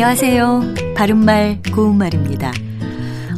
안녕하세요. 0.00 0.94
바른말 0.94 1.60
고운말입니다. 1.74 2.52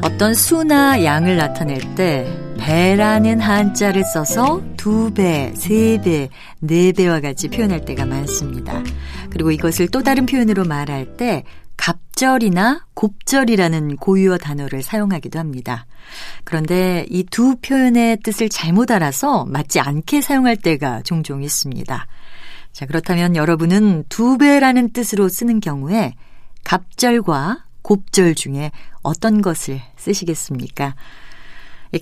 어떤 0.02 0.34
수나 0.34 1.02
양을 1.02 1.38
나타낼 1.38 1.94
때 1.94 2.30
배라는 2.58 3.40
한자를 3.40 4.04
써서 4.04 4.60
두 4.76 5.10
배, 5.14 5.54
세 5.56 5.98
배, 6.04 6.28
네 6.58 6.92
배와 6.92 7.20
같이 7.20 7.48
표현할 7.48 7.86
때가 7.86 8.04
많습니다. 8.04 8.82
그리고 9.30 9.50
이것을 9.50 9.88
또 9.88 10.02
다른 10.02 10.26
표현으로 10.26 10.64
말할 10.64 11.16
때 11.16 11.44
갑절이나 11.78 12.84
곱절이라는 12.92 13.96
고유어 13.96 14.36
단어를 14.36 14.82
사용하기도 14.82 15.38
합니다. 15.38 15.86
그런데 16.44 17.06
이 17.08 17.24
두 17.24 17.56
표현의 17.56 18.18
뜻을 18.22 18.50
잘못 18.50 18.90
알아서 18.90 19.46
맞지 19.46 19.80
않게 19.80 20.20
사용할 20.20 20.56
때가 20.56 21.00
종종 21.04 21.42
있습니다. 21.42 22.06
자, 22.72 22.86
그렇다면 22.86 23.34
여러분은 23.34 24.04
두 24.10 24.36
배라는 24.36 24.92
뜻으로 24.92 25.30
쓰는 25.30 25.60
경우에 25.60 26.12
갑절과 26.64 27.64
곱절 27.82 28.34
중에 28.34 28.70
어떤 29.02 29.42
것을 29.42 29.80
쓰시겠습니까? 29.96 30.94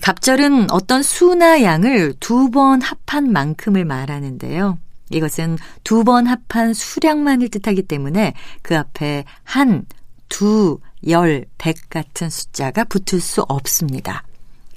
갑절은 0.01 0.69
어떤 0.71 1.01
수나 1.01 1.63
양을 1.63 2.13
두 2.19 2.51
번 2.51 2.81
합한 2.81 3.31
만큼을 3.31 3.85
말하는데요. 3.85 4.77
이것은 5.09 5.57
두 5.83 6.03
번 6.03 6.27
합한 6.27 6.73
수량만을 6.73 7.49
뜻하기 7.49 7.83
때문에 7.83 8.33
그 8.61 8.77
앞에 8.77 9.25
한, 9.43 9.85
두, 10.27 10.79
열, 11.07 11.45
백 11.57 11.89
같은 11.89 12.29
숫자가 12.29 12.83
붙을 12.83 13.19
수 13.19 13.41
없습니다. 13.47 14.23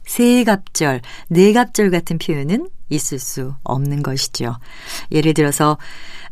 세 0.06 0.44
갑절, 0.44 1.02
네 1.28 1.52
갑절 1.52 1.90
같은 1.90 2.16
표현은 2.16 2.70
있을 2.92 3.18
수 3.18 3.54
없는 3.64 4.02
것이죠. 4.02 4.56
예를 5.10 5.34
들어서 5.34 5.78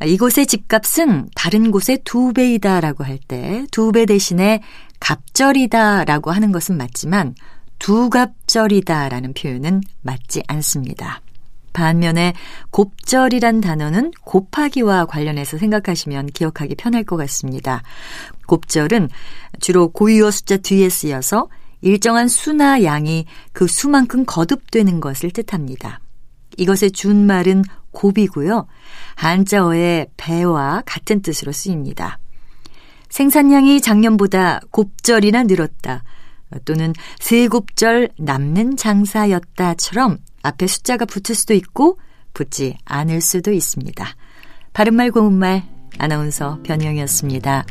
이곳의 0.05 0.47
집값은 0.47 1.29
다른 1.34 1.71
곳의 1.71 2.01
두 2.05 2.33
배이다라고 2.33 3.05
할 3.05 3.19
때 3.29 3.67
두 3.71 3.93
배 3.93 4.07
대신에 4.07 4.62
갑절이다라고 5.01 6.31
하는 6.31 6.53
것은 6.53 6.77
맞지만 6.77 7.34
두갑절이다라는 7.79 9.33
표현은 9.34 9.81
맞지 10.03 10.43
않습니다. 10.49 11.21
반면에 11.73 12.34
곱절이란 12.71 13.61
단어는 13.61 14.12
곱하기와 14.25 15.06
관련해서 15.06 15.56
생각하시면 15.56 16.27
기억하기 16.27 16.75
편할 16.75 17.05
것 17.05 17.17
같습니다. 17.17 17.83
곱절은 18.47 19.09
주로 19.61 19.89
고유어 19.89 20.31
숫자 20.31 20.56
뒤에 20.56 20.89
쓰여서 20.89 21.49
일정한 21.81 22.29
수나 22.29 22.83
양이 22.83 23.25
그 23.53 23.67
수만큼 23.67 24.25
거듭되는 24.27 25.01
것을 25.01 25.31
뜻합니다. 25.31 26.01
이것의 26.61 26.92
준말은 26.92 27.64
곱이고요. 27.91 28.66
한자어의 29.16 30.08
배와 30.16 30.83
같은 30.84 31.22
뜻으로 31.22 31.53
쓰입니다. 31.53 32.19
생산량이 33.08 33.80
작년보다 33.80 34.61
곱절이나 34.70 35.44
늘었다. 35.44 36.05
또는 36.64 36.92
세 37.19 37.48
곱절 37.48 38.11
남는 38.19 38.77
장사였다처럼 38.77 40.19
앞에 40.42 40.66
숫자가 40.66 41.06
붙을 41.06 41.34
수도 41.34 41.55
있고 41.55 41.98
붙지 42.34 42.77
않을 42.84 43.20
수도 43.20 43.53
있습니다. 43.53 44.05
바른말 44.72 45.11
고운말 45.11 45.64
아나운서 45.98 46.61
변형이었습니다. 46.62 47.64